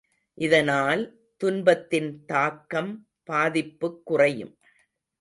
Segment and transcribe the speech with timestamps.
[0.37, 1.03] இதனால்
[1.41, 2.91] துன்பத்தின் தாக்கம்
[3.23, 4.53] பாதிப்புக் குறையும்!